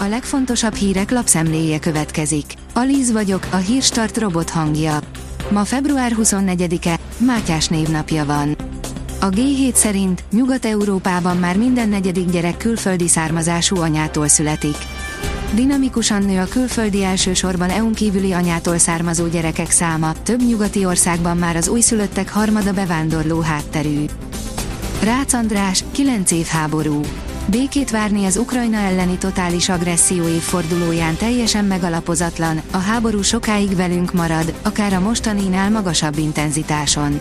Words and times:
A 0.00 0.04
legfontosabb 0.04 0.74
hírek 0.74 1.10
lapszemléje 1.10 1.78
következik. 1.78 2.44
Alíz 2.74 3.12
vagyok, 3.12 3.46
a 3.50 3.56
hírstart 3.56 4.18
robot 4.18 4.50
hangja. 4.50 4.98
Ma 5.50 5.64
február 5.64 6.12
24-e, 6.18 6.98
Mátyás 7.16 7.66
névnapja 7.68 8.24
van. 8.24 8.56
A 9.20 9.28
G7 9.28 9.74
szerint 9.74 10.24
Nyugat-Európában 10.32 11.36
már 11.36 11.56
minden 11.56 11.88
negyedik 11.88 12.30
gyerek 12.30 12.56
külföldi 12.56 13.08
származású 13.08 13.76
anyától 13.76 14.28
születik. 14.28 14.76
Dinamikusan 15.54 16.22
nő 16.22 16.40
a 16.40 16.48
külföldi 16.48 17.04
elsősorban 17.04 17.70
EU-n 17.70 17.94
kívüli 17.94 18.32
anyától 18.32 18.78
származó 18.78 19.26
gyerekek 19.26 19.70
száma, 19.70 20.12
több 20.22 20.40
nyugati 20.42 20.84
országban 20.84 21.36
már 21.36 21.56
az 21.56 21.68
újszülöttek 21.68 22.32
harmada 22.32 22.72
bevándorló 22.72 23.40
hátterű. 23.40 24.04
Rácz 25.02 25.34
András, 25.34 25.84
9 25.92 26.30
év 26.30 26.46
háború. 26.46 27.00
Békét 27.50 27.90
várni 27.90 28.24
az 28.24 28.36
Ukrajna 28.36 28.76
elleni 28.76 29.18
totális 29.18 29.68
agresszió 29.68 30.28
évfordulóján 30.28 31.16
teljesen 31.16 31.64
megalapozatlan, 31.64 32.60
a 32.70 32.76
háború 32.76 33.22
sokáig 33.22 33.76
velünk 33.76 34.12
marad, 34.12 34.54
akár 34.62 34.92
a 34.92 35.00
mostaninál 35.00 35.70
magasabb 35.70 36.18
intenzitáson. 36.18 37.20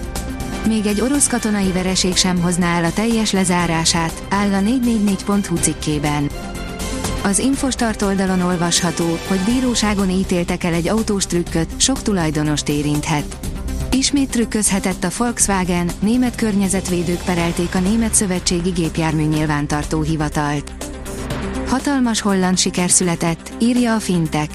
Még 0.68 0.86
egy 0.86 1.02
orosz 1.02 1.28
katonai 1.28 1.72
vereség 1.72 2.16
sem 2.16 2.42
hozná 2.42 2.78
el 2.78 2.84
a 2.84 2.94
teljes 2.94 3.32
lezárását, 3.32 4.24
áll 4.30 4.54
a 4.54 4.60
444.hu 4.60 5.56
cikkében. 5.56 6.30
Az 7.24 7.40
Infostart 7.40 8.02
oldalon 8.02 8.42
olvasható, 8.42 9.18
hogy 9.28 9.40
bíróságon 9.46 10.10
ítéltek 10.10 10.64
el 10.64 10.74
egy 10.74 10.88
autós 10.88 11.26
trükköt, 11.26 11.70
sok 11.78 12.02
tulajdonost 12.02 12.70
érinthet. 12.70 13.47
Ismét 13.98 14.30
trükközhetett 14.30 15.04
a 15.04 15.10
Volkswagen, 15.18 15.90
német 16.00 16.36
környezetvédők 16.36 17.24
perelték 17.24 17.76
a 17.76 17.80
Német 17.80 18.14
Szövetségi 18.14 18.70
Gépjármű 18.70 19.24
Nyilvántartó 19.24 20.02
Hivatalt. 20.02 20.72
Hatalmas 21.68 22.22
holland 22.22 22.58
siker 22.58 22.90
született, 22.90 23.52
írja 23.60 23.96
a 23.96 24.00
Fintek. 24.00 24.50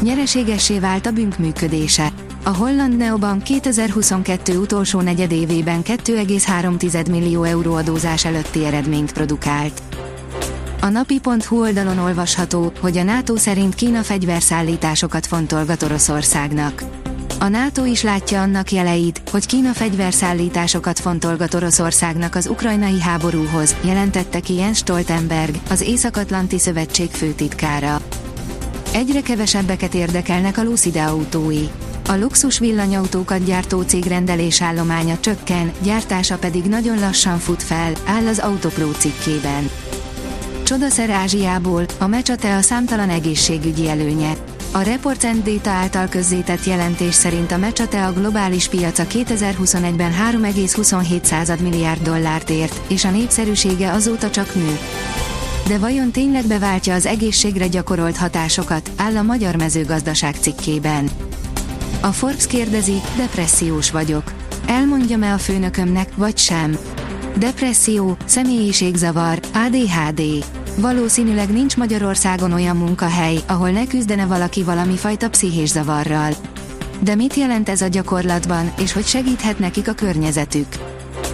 Nyereségessé 0.00 0.78
vált 0.78 1.06
a 1.06 1.10
bünk 1.10 1.38
működése. 1.38 2.12
A 2.44 2.56
holland 2.56 2.96
Neobank 2.96 3.42
2022 3.42 4.58
utolsó 4.58 5.00
negyedévében 5.00 5.82
2,3 5.82 7.10
millió 7.10 7.42
euró 7.42 7.74
adózás 7.74 8.24
előtti 8.24 8.64
eredményt 8.64 9.12
produkált. 9.12 9.82
A 10.80 10.88
napi.hu 10.88 11.60
oldalon 11.60 11.98
olvasható, 11.98 12.72
hogy 12.80 12.96
a 12.96 13.02
NATO 13.02 13.36
szerint 13.36 13.74
Kína 13.74 14.02
fegyverszállításokat 14.02 15.26
fontolgat 15.26 15.82
Oroszországnak. 15.82 17.01
A 17.42 17.48
NATO 17.48 17.84
is 17.84 18.02
látja 18.02 18.40
annak 18.40 18.72
jeleit, 18.72 19.22
hogy 19.30 19.46
Kína 19.46 19.72
fegyverszállításokat 19.72 20.98
fontolgat 20.98 21.54
Oroszországnak 21.54 22.34
az 22.34 22.46
ukrajnai 22.46 23.00
háborúhoz, 23.00 23.76
jelentette 23.84 24.40
ki 24.40 24.54
Jens 24.54 24.78
Stoltenberg, 24.78 25.54
az 25.70 25.80
Észak-Atlanti 25.80 26.58
Szövetség 26.58 27.10
főtitkára. 27.10 28.00
Egyre 28.92 29.20
kevesebbeket 29.20 29.94
érdekelnek 29.94 30.58
a 30.58 30.62
Lucid 30.62 30.96
autói. 30.96 31.66
A 32.08 32.16
luxus 32.16 32.58
villanyautókat 32.58 33.44
gyártó 33.44 33.80
cég 33.80 34.04
rendelésállománya 34.04 35.18
csökken, 35.20 35.72
gyártása 35.82 36.38
pedig 36.38 36.64
nagyon 36.64 36.98
lassan 36.98 37.38
fut 37.38 37.62
fel, 37.62 37.92
áll 38.04 38.26
az 38.26 38.38
Autopro 38.38 38.90
cikkében. 38.90 39.70
Csodaszer 40.62 41.10
Ázsiából, 41.10 41.84
a 41.98 42.06
Mecsate 42.06 42.56
a 42.56 42.60
számtalan 42.60 43.08
egészségügyi 43.08 43.88
előnye. 43.88 44.32
A 44.74 44.80
Reports 44.80 45.24
and 45.24 45.42
Data 45.42 45.70
által 45.70 46.08
közzétett 46.08 46.64
jelentés 46.64 47.14
szerint 47.14 47.52
a 47.52 47.56
Mecsate 47.56 48.06
a 48.06 48.12
globális 48.12 48.68
piaca 48.68 49.04
2021-ben 49.06 50.12
3,27 50.32 51.60
milliárd 51.60 52.02
dollárt 52.02 52.50
ért, 52.50 52.80
és 52.88 53.04
a 53.04 53.10
népszerűsége 53.10 53.92
azóta 53.92 54.30
csak 54.30 54.54
nő. 54.54 54.78
De 55.68 55.78
vajon 55.78 56.10
tényleg 56.10 56.46
beváltja 56.46 56.94
az 56.94 57.06
egészségre 57.06 57.66
gyakorolt 57.66 58.16
hatásokat, 58.16 58.90
áll 58.96 59.16
a 59.16 59.22
Magyar 59.22 59.56
Mezőgazdaság 59.56 60.34
cikkében. 60.34 61.10
A 62.00 62.12
Forbes 62.12 62.46
kérdezi, 62.46 63.00
depressziós 63.16 63.90
vagyok. 63.90 64.32
Elmondjam-e 64.66 65.32
a 65.32 65.38
főnökömnek, 65.38 66.08
vagy 66.16 66.38
sem? 66.38 66.78
Depresszió, 67.38 68.16
személyiségzavar, 68.24 69.40
ADHD. 69.54 70.44
Valószínűleg 70.76 71.52
nincs 71.52 71.76
Magyarországon 71.76 72.52
olyan 72.52 72.76
munkahely, 72.76 73.38
ahol 73.46 73.70
ne 73.70 73.86
küzdene 73.86 74.26
valaki 74.26 74.62
valami 74.62 74.96
fajta 74.96 75.28
pszichés 75.28 75.68
zavarral. 75.68 76.32
De 77.00 77.14
mit 77.14 77.34
jelent 77.34 77.68
ez 77.68 77.82
a 77.82 77.86
gyakorlatban, 77.86 78.72
és 78.78 78.92
hogy 78.92 79.06
segíthet 79.06 79.58
nekik 79.58 79.88
a 79.88 79.92
környezetük? 79.92 80.66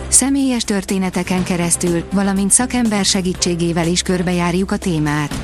Személyes 0.08 0.64
történeteken 0.64 1.44
keresztül, 1.44 2.02
valamint 2.12 2.50
szakember 2.50 3.04
segítségével 3.04 3.86
is 3.86 4.02
körbejárjuk 4.02 4.70
a 4.70 4.76
témát. 4.76 5.34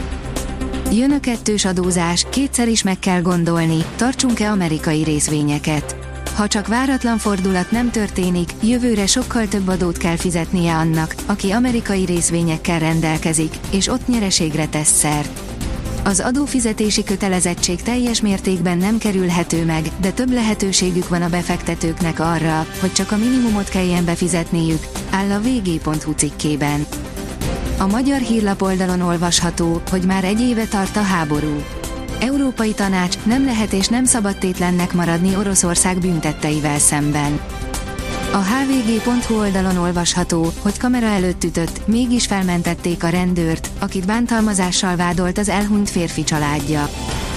Jön 0.92 1.12
a 1.12 1.20
kettős 1.20 1.64
adózás, 1.64 2.26
kétszer 2.30 2.68
is 2.68 2.82
meg 2.82 2.98
kell 2.98 3.22
gondolni, 3.22 3.84
tartsunk-e 3.96 4.50
amerikai 4.50 5.02
részvényeket. 5.02 5.96
Ha 6.34 6.48
csak 6.48 6.66
váratlan 6.66 7.18
fordulat 7.18 7.70
nem 7.70 7.90
történik, 7.90 8.50
jövőre 8.62 9.06
sokkal 9.06 9.48
több 9.48 9.68
adót 9.68 9.96
kell 9.96 10.16
fizetnie 10.16 10.74
annak, 10.74 11.14
aki 11.26 11.50
amerikai 11.50 12.04
részvényekkel 12.04 12.78
rendelkezik, 12.78 13.54
és 13.70 13.88
ott 13.88 14.06
nyereségre 14.06 14.66
tesz 14.66 14.92
szert. 14.92 15.40
Az 16.04 16.20
adófizetési 16.20 17.04
kötelezettség 17.04 17.82
teljes 17.82 18.20
mértékben 18.20 18.78
nem 18.78 18.98
kerülhető 18.98 19.64
meg, 19.64 19.84
de 20.00 20.10
több 20.10 20.32
lehetőségük 20.32 21.08
van 21.08 21.22
a 21.22 21.28
befektetőknek 21.28 22.20
arra, 22.20 22.66
hogy 22.80 22.92
csak 22.92 23.12
a 23.12 23.16
minimumot 23.16 23.68
kelljen 23.68 24.04
befizetniük, 24.04 24.86
áll 25.10 25.30
a 25.30 25.40
vg.hu 25.40 26.12
cikkében. 26.12 26.86
A 27.78 27.86
magyar 27.86 28.20
hírlap 28.20 28.62
oldalon 28.62 29.00
olvasható, 29.00 29.82
hogy 29.90 30.02
már 30.02 30.24
egy 30.24 30.40
éve 30.40 30.66
tart 30.66 30.96
a 30.96 31.02
háború. 31.02 31.62
Európai 32.24 32.74
Tanács 32.74 33.16
nem 33.24 33.44
lehet 33.44 33.72
és 33.72 33.88
nem 33.88 34.04
szabad 34.04 34.38
tétlennek 34.38 34.92
maradni 34.92 35.36
Oroszország 35.36 35.98
büntetteivel 35.98 36.78
szemben. 36.78 37.40
A 38.32 38.36
hvg.hu 38.36 39.38
oldalon 39.38 39.76
olvasható, 39.76 40.52
hogy 40.62 40.78
kamera 40.78 41.06
előtt 41.06 41.44
ütött, 41.44 41.86
mégis 41.86 42.26
felmentették 42.26 43.04
a 43.04 43.08
rendőrt, 43.08 43.70
akit 43.78 44.06
bántalmazással 44.06 44.96
vádolt 44.96 45.38
az 45.38 45.48
elhunyt 45.48 45.90
férfi 45.90 46.24
családja. 46.24 46.88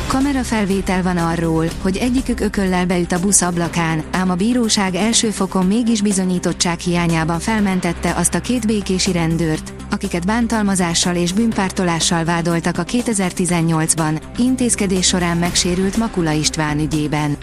Kamera 0.07 0.44
felvétel 0.44 1.03
van 1.03 1.18
arról, 1.18 1.66
hogy 1.81 1.97
egyikük 1.97 2.40
ököllel 2.40 2.85
beüt 2.85 3.12
a 3.12 3.19
busz 3.19 3.41
ablakán, 3.41 4.03
ám 4.12 4.29
a 4.29 4.35
bíróság 4.35 4.95
első 4.95 5.29
fokon 5.29 5.66
mégis 5.66 6.01
bizonyítottság 6.01 6.79
hiányában 6.79 7.40
felmentette 7.40 8.13
azt 8.16 8.34
a 8.34 8.41
két 8.41 8.66
békési 8.68 9.12
rendőrt, 9.12 9.73
akiket 9.91 10.25
bántalmazással 10.25 11.16
és 11.16 11.34
bűnpártolással 11.34 12.23
vádoltak 12.23 12.78
a 12.78 12.84
2018-ban, 12.84 14.22
intézkedés 14.38 15.07
során 15.07 15.38
megsérült 15.38 15.97
Makula 15.97 16.31
István 16.31 16.79
ügyében. 16.79 17.38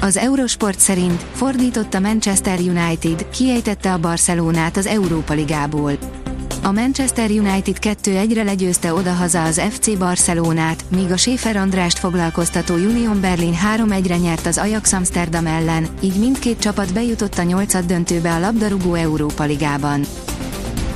Az 0.00 0.16
Eurosport 0.16 0.78
szerint 0.78 1.24
fordított 1.32 1.94
a 1.94 2.00
Manchester 2.00 2.58
United, 2.58 3.28
kiejtette 3.30 3.92
a 3.92 3.98
Barcelonát 3.98 4.76
az 4.76 4.86
Európa 4.86 5.34
Ligából. 5.34 5.92
A 6.68 6.72
Manchester 6.72 7.30
United 7.30 7.76
2-1-re 7.80 8.42
legyőzte 8.42 8.92
odahaza 8.94 9.42
az 9.42 9.60
FC 9.70 9.98
Barcelonát, 9.98 10.84
míg 10.88 11.10
a 11.10 11.16
Schäfer 11.16 11.56
Andrást 11.56 11.98
foglalkoztató 11.98 12.74
Union 12.74 13.20
Berlin 13.20 13.54
3-1-re 13.76 14.16
nyert 14.16 14.46
az 14.46 14.58
Ajax 14.58 14.92
Amsterdam 14.92 15.46
ellen, 15.46 15.88
így 16.00 16.18
mindkét 16.18 16.58
csapat 16.58 16.92
bejutott 16.92 17.38
a 17.38 17.42
nyolcad 17.42 17.84
döntőbe 17.84 18.34
a 18.34 18.38
labdarúgó 18.38 18.94
Európa 18.94 19.44
Ligában. 19.44 20.04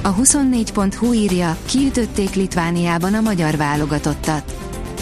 A 0.03 0.15
24.hu 0.15 1.13
írja, 1.13 1.57
kiütötték 1.65 2.35
Litvániában 2.35 3.15
a 3.15 3.21
magyar 3.21 3.57
válogatottat. 3.57 4.55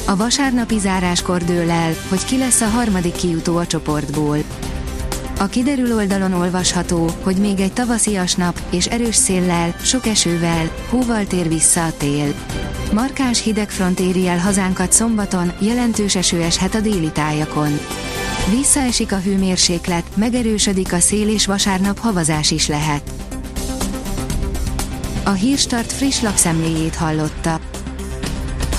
A 0.07 0.17
vasárnapi 0.17 0.79
záráskor 0.79 1.45
dől 1.45 1.71
el, 1.71 1.93
hogy 2.09 2.25
ki 2.25 2.39
lesz 2.39 2.61
a 2.61 2.69
harmadik 2.69 3.15
kijutó 3.15 3.57
a 3.57 3.67
csoportból. 3.67 4.39
A 5.41 5.47
kiderül 5.47 5.95
oldalon 5.95 6.33
olvasható, 6.33 7.11
hogy 7.23 7.37
még 7.37 7.61
egy 7.61 7.73
tavaszias 7.73 8.35
nap, 8.35 8.61
és 8.71 8.87
erős 8.87 9.15
széllel, 9.15 9.75
sok 9.83 10.07
esővel, 10.07 10.71
hóval 10.89 11.27
tér 11.27 11.49
vissza 11.49 11.85
a 11.85 11.93
tél. 11.97 12.35
Markáns 12.93 13.43
hidegfront 13.43 14.01
éri 14.01 14.27
el 14.27 14.39
hazánkat 14.39 14.93
szombaton, 14.93 15.53
jelentős 15.59 16.17
eső 16.17 16.43
eshet 16.43 16.75
a 16.75 16.81
déli 16.81 17.11
tájakon. 17.11 17.79
Visszaesik 18.51 19.13
a 19.13 19.19
hőmérséklet, 19.19 20.17
megerősödik 20.17 20.93
a 20.93 20.99
szél 21.01 21.29
és 21.29 21.47
vasárnap 21.47 21.99
havazás 21.99 22.51
is 22.51 22.69
lehet. 22.69 23.11
A 25.25 25.31
Hírstart 25.31 25.93
friss 25.93 26.21
lapszemléjét 26.21 26.95
hallotta. 26.95 27.61